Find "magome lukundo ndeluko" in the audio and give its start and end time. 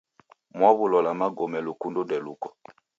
1.21-2.47